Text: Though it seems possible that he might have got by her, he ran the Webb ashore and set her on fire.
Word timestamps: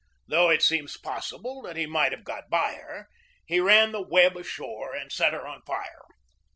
Though 0.27 0.49
it 0.49 0.63
seems 0.63 0.97
possible 0.97 1.61
that 1.61 1.75
he 1.75 1.85
might 1.85 2.11
have 2.11 2.23
got 2.23 2.49
by 2.49 2.73
her, 2.73 3.07
he 3.45 3.59
ran 3.59 3.91
the 3.91 4.01
Webb 4.01 4.35
ashore 4.35 4.95
and 4.95 5.11
set 5.11 5.31
her 5.33 5.45
on 5.45 5.61
fire. 5.61 6.05